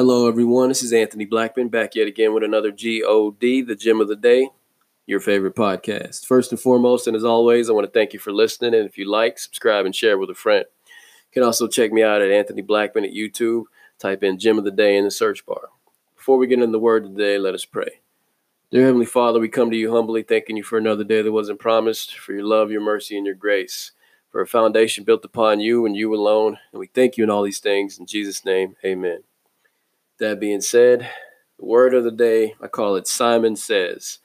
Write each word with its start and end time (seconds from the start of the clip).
Hello, 0.00 0.26
everyone. 0.26 0.70
This 0.70 0.82
is 0.82 0.94
Anthony 0.94 1.26
Blackman 1.26 1.68
back 1.68 1.94
yet 1.94 2.08
again 2.08 2.32
with 2.32 2.42
another 2.42 2.70
GOD, 2.70 3.66
the 3.66 3.76
Gem 3.78 4.00
of 4.00 4.08
the 4.08 4.16
Day, 4.16 4.48
your 5.06 5.20
favorite 5.20 5.54
podcast. 5.54 6.24
First 6.24 6.52
and 6.52 6.58
foremost, 6.58 7.06
and 7.06 7.14
as 7.14 7.22
always, 7.22 7.68
I 7.68 7.74
want 7.74 7.84
to 7.84 7.92
thank 7.92 8.14
you 8.14 8.18
for 8.18 8.32
listening. 8.32 8.72
And 8.72 8.88
if 8.88 8.96
you 8.96 9.04
like, 9.04 9.38
subscribe 9.38 9.84
and 9.84 9.94
share 9.94 10.16
with 10.16 10.30
a 10.30 10.34
friend. 10.34 10.64
You 10.86 11.34
can 11.34 11.42
also 11.42 11.68
check 11.68 11.92
me 11.92 12.02
out 12.02 12.22
at 12.22 12.30
Anthony 12.30 12.62
Blackman 12.62 13.04
at 13.04 13.12
YouTube. 13.12 13.64
Type 13.98 14.22
in 14.22 14.38
Gem 14.38 14.56
of 14.56 14.64
the 14.64 14.70
Day 14.70 14.96
in 14.96 15.04
the 15.04 15.10
search 15.10 15.44
bar. 15.44 15.68
Before 16.16 16.38
we 16.38 16.46
get 16.46 16.60
into 16.60 16.72
the 16.72 16.78
word 16.78 17.04
today, 17.04 17.36
let 17.36 17.52
us 17.52 17.66
pray. 17.66 18.00
Dear 18.70 18.86
Heavenly 18.86 19.04
Father, 19.04 19.38
we 19.38 19.50
come 19.50 19.70
to 19.70 19.76
you 19.76 19.92
humbly, 19.92 20.22
thanking 20.22 20.56
you 20.56 20.62
for 20.62 20.78
another 20.78 21.04
day 21.04 21.20
that 21.20 21.30
wasn't 21.30 21.58
promised, 21.58 22.16
for 22.16 22.32
your 22.32 22.46
love, 22.46 22.70
your 22.70 22.80
mercy, 22.80 23.18
and 23.18 23.26
your 23.26 23.34
grace, 23.34 23.92
for 24.30 24.40
a 24.40 24.46
foundation 24.46 25.04
built 25.04 25.26
upon 25.26 25.60
you 25.60 25.84
and 25.84 25.94
you 25.94 26.14
alone. 26.14 26.56
And 26.72 26.80
we 26.80 26.86
thank 26.86 27.18
you 27.18 27.24
in 27.24 27.28
all 27.28 27.42
these 27.42 27.60
things. 27.60 27.98
In 27.98 28.06
Jesus' 28.06 28.46
name, 28.46 28.76
amen. 28.82 29.24
That 30.20 30.38
being 30.38 30.60
said, 30.60 31.08
the 31.58 31.64
word 31.64 31.94
of 31.94 32.04
the 32.04 32.10
day, 32.10 32.54
I 32.60 32.66
call 32.66 32.94
it 32.96 33.06
Simon 33.06 33.56
Says. 33.56 34.18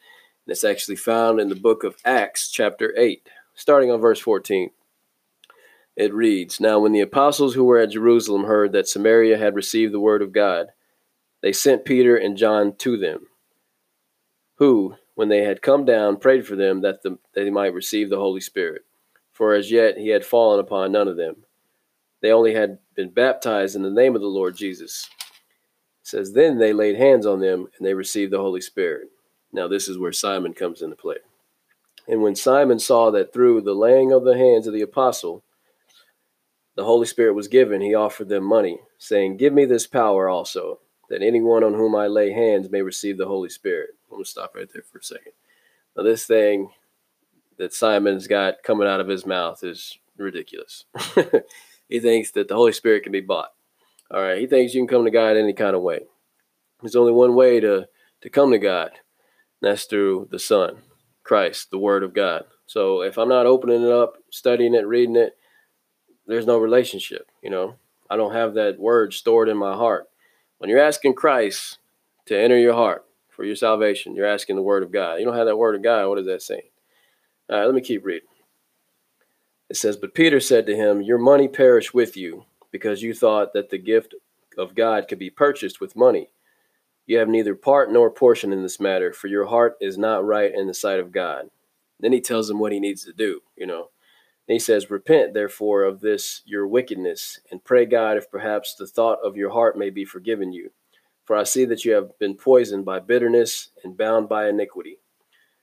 And 0.45 0.51
it's 0.51 0.65
actually 0.65 0.97
found 0.97 1.39
in 1.39 1.47
the 1.47 1.55
book 1.55 1.85
of 1.85 1.95
Acts, 2.03 2.51
chapter 2.51 2.93
8, 2.97 3.29
starting 3.53 3.89
on 3.89 4.01
verse 4.01 4.19
14. 4.19 4.71
It 5.95 6.13
reads 6.13 6.59
Now, 6.59 6.79
when 6.79 6.91
the 6.91 6.99
apostles 6.99 7.53
who 7.55 7.63
were 7.63 7.79
at 7.79 7.91
Jerusalem 7.91 8.43
heard 8.43 8.73
that 8.73 8.89
Samaria 8.89 9.37
had 9.37 9.55
received 9.55 9.93
the 9.93 10.01
word 10.01 10.21
of 10.21 10.33
God, 10.33 10.67
they 11.41 11.53
sent 11.53 11.85
Peter 11.85 12.17
and 12.17 12.35
John 12.35 12.75
to 12.79 12.97
them, 12.97 13.27
who, 14.55 14.95
when 15.13 15.29
they 15.29 15.43
had 15.43 15.61
come 15.61 15.85
down, 15.85 16.17
prayed 16.17 16.45
for 16.45 16.57
them 16.57 16.81
that, 16.81 17.03
the, 17.03 17.11
that 17.33 17.45
they 17.45 17.49
might 17.49 17.73
receive 17.73 18.09
the 18.09 18.17
Holy 18.19 18.41
Spirit. 18.41 18.81
For 19.31 19.53
as 19.53 19.71
yet 19.71 19.97
he 19.97 20.09
had 20.09 20.25
fallen 20.25 20.59
upon 20.59 20.91
none 20.91 21.07
of 21.07 21.15
them. 21.15 21.45
They 22.21 22.33
only 22.33 22.53
had 22.53 22.79
been 22.95 23.11
baptized 23.11 23.77
in 23.77 23.83
the 23.83 23.89
name 23.89 24.13
of 24.13 24.21
the 24.21 24.27
Lord 24.27 24.57
Jesus 24.57 25.07
says, 26.05 26.33
Then 26.33 26.59
they 26.59 26.71
laid 26.71 26.97
hands 26.97 27.25
on 27.25 27.39
them 27.39 27.67
and 27.77 27.85
they 27.85 27.93
received 27.93 28.31
the 28.31 28.39
Holy 28.39 28.61
Spirit. 28.61 29.09
Now, 29.51 29.67
this 29.67 29.87
is 29.87 29.97
where 29.97 30.11
Simon 30.11 30.53
comes 30.53 30.81
into 30.81 30.95
play. 30.95 31.17
And 32.07 32.21
when 32.21 32.35
Simon 32.35 32.77
saw 32.77 33.09
that 33.11 33.33
through 33.33 33.61
the 33.61 33.73
laying 33.73 34.11
of 34.11 34.23
the 34.23 34.37
hands 34.37 34.67
of 34.67 34.73
the 34.73 34.83
apostle, 34.83 35.43
the 36.75 36.83
Holy 36.83 37.07
Spirit 37.07 37.33
was 37.33 37.47
given, 37.47 37.81
he 37.81 37.95
offered 37.95 38.29
them 38.29 38.43
money, 38.43 38.79
saying, 38.99 39.37
Give 39.37 39.53
me 39.53 39.65
this 39.65 39.87
power 39.87 40.29
also, 40.29 40.79
that 41.09 41.23
anyone 41.23 41.63
on 41.63 41.73
whom 41.73 41.95
I 41.95 42.07
lay 42.07 42.31
hands 42.31 42.69
may 42.69 42.81
receive 42.81 43.17
the 43.17 43.27
Holy 43.27 43.49
Spirit. 43.49 43.91
I'm 44.09 44.17
going 44.17 44.23
to 44.23 44.29
stop 44.29 44.53
right 44.55 44.69
there 44.71 44.83
for 44.83 44.99
a 44.99 45.03
second. 45.03 45.31
Now, 45.97 46.03
this 46.03 46.25
thing 46.25 46.69
that 47.57 47.73
Simon's 47.73 48.27
got 48.27 48.61
coming 48.61 48.87
out 48.87 48.99
of 48.99 49.07
his 49.07 49.25
mouth 49.25 49.63
is 49.63 49.97
ridiculous. 50.17 50.85
he 51.89 51.99
thinks 51.99 52.31
that 52.31 52.47
the 52.47 52.55
Holy 52.55 52.73
Spirit 52.73 53.03
can 53.03 53.11
be 53.11 53.21
bought. 53.21 53.53
All 54.11 54.21
right, 54.21 54.37
he 54.37 54.47
thinks 54.47 54.73
you 54.73 54.81
can 54.81 54.87
come 54.87 55.05
to 55.05 55.11
God 55.11 55.35
any 55.35 55.53
kind 55.53 55.75
of 55.75 55.81
way. 55.81 56.01
There's 56.81 56.95
only 56.95 57.11
one 57.11 57.35
way 57.35 57.59
to 57.59 57.87
to 58.21 58.29
come 58.29 58.51
to 58.51 58.57
God, 58.57 58.91
and 59.61 59.71
that's 59.71 59.85
through 59.85 60.29
the 60.31 60.39
Son, 60.39 60.77
Christ, 61.23 61.71
the 61.71 61.77
Word 61.77 62.03
of 62.03 62.13
God. 62.13 62.45
So 62.65 63.01
if 63.01 63.17
I'm 63.17 63.29
not 63.29 63.45
opening 63.45 63.83
it 63.83 63.91
up, 63.91 64.17
studying 64.31 64.73
it, 64.73 64.87
reading 64.87 65.15
it, 65.15 65.37
there's 66.27 66.47
no 66.47 66.57
relationship. 66.57 67.29
You 67.41 67.49
know, 67.49 67.75
I 68.09 68.17
don't 68.17 68.33
have 68.33 68.55
that 68.55 68.79
word 68.79 69.13
stored 69.13 69.49
in 69.49 69.57
my 69.57 69.73
heart. 69.73 70.07
When 70.57 70.69
you're 70.69 70.79
asking 70.79 71.13
Christ 71.13 71.79
to 72.25 72.39
enter 72.39 72.57
your 72.57 72.73
heart 72.73 73.05
for 73.29 73.43
your 73.43 73.55
salvation, 73.55 74.15
you're 74.15 74.25
asking 74.25 74.55
the 74.55 74.61
Word 74.61 74.83
of 74.83 74.91
God. 74.91 75.19
You 75.19 75.25
don't 75.25 75.35
have 75.35 75.47
that 75.47 75.57
Word 75.57 75.75
of 75.75 75.83
God. 75.83 76.07
What 76.07 76.19
is 76.19 76.25
that 76.27 76.41
saying? 76.41 76.61
All 77.49 77.59
right, 77.59 77.65
let 77.65 77.75
me 77.75 77.81
keep 77.81 78.05
reading. 78.05 78.29
It 79.69 79.77
says, 79.77 79.97
But 79.97 80.13
Peter 80.13 80.39
said 80.39 80.65
to 80.67 80.75
him, 80.75 81.01
Your 81.01 81.17
money 81.17 81.47
perish 81.47 81.93
with 81.93 82.15
you 82.15 82.45
because 82.75 83.01
you 83.01 83.13
thought 83.13 83.53
that 83.53 83.69
the 83.69 83.77
gift 83.77 84.13
of 84.57 84.75
God 84.75 85.07
could 85.07 85.17
be 85.17 85.29
purchased 85.29 85.79
with 85.79 85.95
money. 85.95 86.29
You 87.05 87.19
have 87.19 87.29
neither 87.29 87.55
part 87.55 87.89
nor 87.89 88.11
portion 88.11 88.51
in 88.51 88.63
this 88.63 88.81
matter, 88.81 89.13
for 89.13 89.27
your 89.27 89.45
heart 89.45 89.77
is 89.79 89.97
not 89.97 90.25
right 90.25 90.53
in 90.53 90.67
the 90.67 90.73
sight 90.73 90.99
of 90.99 91.13
God. 91.13 91.51
Then 92.01 92.11
he 92.11 92.19
tells 92.19 92.49
him 92.49 92.59
what 92.59 92.73
he 92.73 92.81
needs 92.81 93.05
to 93.05 93.13
do, 93.13 93.39
you 93.55 93.65
know. 93.65 93.91
And 94.49 94.55
he 94.55 94.59
says, 94.59 94.91
Repent, 94.91 95.33
therefore, 95.33 95.83
of 95.85 96.01
this 96.01 96.41
your 96.43 96.67
wickedness, 96.67 97.39
and 97.49 97.63
pray 97.63 97.85
God 97.85 98.17
if 98.17 98.29
perhaps 98.29 98.75
the 98.75 98.87
thought 98.87 99.19
of 99.23 99.37
your 99.37 99.51
heart 99.51 99.77
may 99.77 99.89
be 99.89 100.03
forgiven 100.03 100.51
you. 100.51 100.71
For 101.23 101.37
I 101.37 101.43
see 101.43 101.63
that 101.63 101.85
you 101.85 101.93
have 101.93 102.19
been 102.19 102.35
poisoned 102.35 102.83
by 102.83 102.99
bitterness 102.99 103.69
and 103.85 103.95
bound 103.95 104.27
by 104.27 104.49
iniquity. 104.49 104.97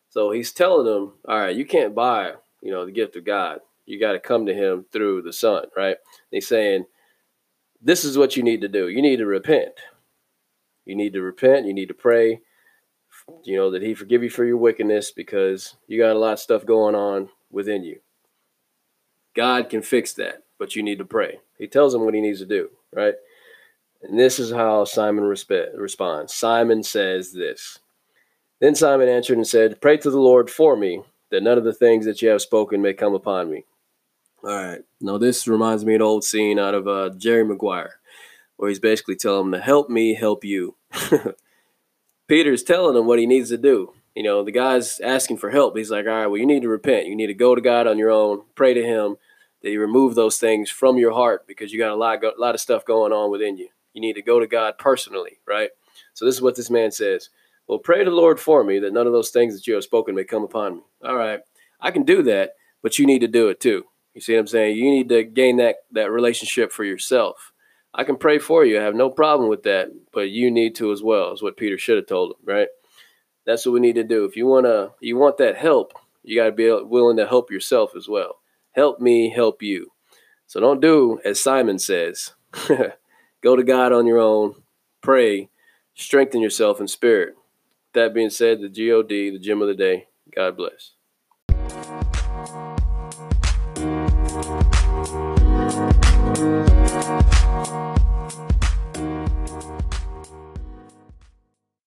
So 0.09 0.31
he's 0.31 0.50
telling 0.50 0.87
them, 0.87 1.12
All 1.29 1.39
right, 1.39 1.55
you 1.55 1.67
can't 1.67 1.94
buy, 1.94 2.37
you 2.62 2.71
know, 2.71 2.87
the 2.87 2.91
gift 2.91 3.17
of 3.17 3.27
God. 3.27 3.59
You 3.84 4.00
got 4.00 4.12
to 4.12 4.19
come 4.19 4.47
to 4.47 4.55
him 4.55 4.87
through 4.91 5.21
the 5.21 5.33
Son, 5.34 5.67
right? 5.77 5.97
And 5.99 6.31
he's 6.31 6.49
saying, 6.49 6.87
this 7.82 8.04
is 8.04 8.16
what 8.16 8.37
you 8.37 8.43
need 8.43 8.60
to 8.60 8.69
do. 8.69 8.88
You 8.88 9.03
need 9.03 9.16
to 9.16 9.26
repent. 9.26 9.72
You 10.84 10.94
need 10.97 11.12
to 11.15 11.22
repent. 11.22 11.66
You 11.66 11.75
need 11.75 11.88
to 11.88 11.94
pray, 11.94 12.41
you 13.44 13.56
know, 13.56 13.70
that 13.70 13.82
He 13.82 13.94
forgive 13.94 14.22
you 14.22 14.31
for 14.31 14.44
your 14.44 14.56
wickedness 14.56 15.10
because 15.10 15.76
you 15.87 15.98
got 15.98 16.16
a 16.16 16.19
lot 16.19 16.34
of 16.34 16.41
stuff 16.41 16.65
going 16.65 16.94
on 16.94 17.28
within 17.50 17.84
you. 17.84 18.00
God 19.34 19.69
can 19.69 19.82
fix 19.82 20.12
that, 20.15 20.43
but 20.59 20.76
you 20.76 20.82
need 20.82 20.98
to 20.98 21.04
pray. 21.04 21.41
He 21.59 21.66
tells 21.66 21.94
him 21.94 22.04
what 22.04 22.15
he 22.15 22.20
needs 22.20 22.41
to 22.41 22.47
do, 22.47 22.70
right? 22.93 23.15
And 24.03 24.19
this 24.19 24.38
is 24.38 24.53
how 24.53 24.84
Simon 24.84 25.25
resp- 25.25 25.76
responds. 25.76 26.34
Simon 26.34 26.82
says 26.82 27.32
this. 27.32 27.78
Then 28.60 28.75
Simon 28.75 29.09
answered 29.09 29.38
and 29.38 29.47
said, 29.47 29.81
Pray 29.81 29.97
to 29.99 30.10
the 30.10 30.20
Lord 30.20 30.50
for 30.50 30.76
me, 30.76 31.03
that 31.31 31.43
none 31.43 31.59
of 31.59 31.64
the 31.64 31.72
things 31.72 32.04
that 32.04 32.20
you 32.20 32.28
have 32.28 32.43
spoken 32.43 32.82
may 32.82 32.93
come 32.93 33.14
upon 33.14 33.50
me. 33.50 33.64
All 34.45 34.51
right. 34.51 34.81
Now 35.01 35.19
this 35.19 35.47
reminds 35.47 35.85
me 35.85 35.95
of 35.95 36.01
an 36.01 36.07
old 36.07 36.25
scene 36.25 36.59
out 36.59 36.75
of 36.75 36.89
uh, 36.89 37.11
Jerry 37.17 37.45
Maguire, 37.45 37.95
where 38.57 38.69
he's 38.69 38.81
basically 38.81 39.17
telling 39.17 39.47
him 39.47 39.53
to 39.53 39.61
help 39.61 39.89
me 39.89 40.15
help 40.15 40.45
you. 40.45 40.77
Peter's 42.29 42.63
telling 42.63 42.97
him 42.97 43.07
what 43.07 43.19
he 43.19 43.27
needs 43.27 43.51
to 43.51 43.59
do. 43.59 43.93
You 44.15 44.23
know, 44.23 44.45
the 44.45 44.53
guy's 44.53 45.01
asking 45.01 45.39
for 45.39 45.51
help. 45.51 45.77
He's 45.77 45.91
like, 45.91 46.07
all 46.07 46.13
right, 46.13 46.27
well, 46.27 46.37
you 46.37 46.47
need 46.47 46.63
to 46.63 46.69
repent. 46.69 47.07
You 47.07 47.17
need 47.17 47.29
to 47.29 47.35
go 47.35 47.55
to 47.55 47.61
God 47.61 47.87
on 47.87 47.99
your 47.99 48.11
own, 48.11 48.43
pray 48.55 48.75
to 48.75 48.85
Him 48.85 49.17
that 49.63 49.71
He 49.71 49.79
remove 49.79 50.15
those 50.15 50.39
things 50.39 50.71
from 50.71 50.99
your 50.99 51.13
heart 51.13 51.47
because 51.47 51.73
you 51.73 51.79
got 51.79 51.93
a 51.93 51.97
lot, 51.97 52.23
a 52.23 52.33
lot 52.39 52.55
of 52.55 52.61
stuff 52.61 52.85
going 52.85 53.13
on 53.13 53.31
within 53.31 53.57
you. 53.57 53.69
You 53.95 54.03
need 54.03 54.15
to 54.15 54.23
go 54.23 54.39
to 54.39 54.47
God 54.47 54.77
personally, 54.79 55.39
right? 55.47 55.71
So 56.15 56.25
this 56.25 56.35
is 56.35 56.43
what 56.43 56.57
this 56.57 56.71
man 56.71 56.91
says. 56.91 57.31
Well, 57.67 57.79
pray 57.79 58.05
to 58.05 58.11
the 58.11 58.17
Lord 58.17 58.39
for 58.39 58.65
me 58.65 58.79
that 58.81 58.93
none 58.93 59.07
of 59.07 59.13
those 59.13 59.31
things 59.31 59.55
that 59.55 59.67
you 59.67 59.75
have 59.75 59.85
spoken 59.85 60.15
may 60.15 60.25
come 60.25 60.43
upon 60.43 60.77
me. 60.77 60.83
All 61.05 61.17
right, 61.17 61.41
I 61.81 61.91
can 61.91 62.03
do 62.03 62.23
that, 62.25 62.53
but 62.83 62.99
you 62.99 63.07
need 63.07 63.21
to 63.21 63.29
do 63.29 63.49
it 63.49 63.61
too. 63.61 63.87
You 64.15 64.21
see 64.21 64.34
what 64.34 64.41
I'm 64.41 64.47
saying? 64.47 64.77
You 64.77 64.91
need 64.91 65.09
to 65.09 65.25
gain 65.25 65.56
that 65.56 65.77
that 65.93 66.11
relationship 66.11 66.73
for 66.73 66.84
yourself. 66.84 67.53
I 67.95 68.05
can 68.05 68.17
pray 68.17 68.39
for 68.39 68.65
you. 68.65 68.81
I 68.81 68.84
have 68.84 68.95
no 68.95 69.11
problem 69.11 69.49
with 69.49 69.65
that, 69.65 69.89
but 70.12 70.31
you 70.31 70.50
need 70.50 70.75
to 70.77 70.93
as 70.93 71.03
well. 71.03 71.33
Is 71.33 71.43
what 71.43 71.56
Peter 71.56 71.78
should 71.78 71.97
have 71.97 72.06
told 72.06 72.33
him, 72.33 72.37
right? 72.45 72.69
That's 73.45 73.67
what 73.67 73.73
we 73.73 73.81
need 73.81 73.97
to 73.97 74.05
do. 74.05 74.25
If 74.25 74.37
you 74.37 74.47
wanna, 74.47 74.91
you 75.00 75.17
want 75.17 75.39
that 75.39 75.56
help, 75.56 75.93
you 76.23 76.37
got 76.37 76.47
to 76.47 76.53
be 76.53 76.71
willing 76.71 77.17
to 77.17 77.27
help 77.27 77.50
yourself 77.50 77.93
as 77.97 78.09
well. 78.09 78.39
Help 78.73 79.00
me, 79.00 79.31
help 79.31 79.62
you. 79.62 79.91
So 80.47 80.61
don't 80.61 80.81
do 80.81 81.21
as 81.25 81.41
Simon 81.41 81.79
says. 81.79 82.33
Go 83.43 83.56
to 83.56 83.65
God 83.65 83.93
on 83.93 84.06
your 84.06 84.19
own, 84.19 84.55
pray, 85.00 85.50
strengthen 85.94 86.41
yourself 86.41 86.81
in 86.81 86.87
spirit. 86.87 87.34
That 87.94 88.15
being 88.15 88.31
said, 88.31 88.61
the 88.61 88.69
God, 88.69 89.09
the 89.09 89.39
gem 89.39 89.61
of 89.61 89.69
the 89.69 89.75
day. 89.75 90.06
God 90.34 90.56
bless. 90.56 90.93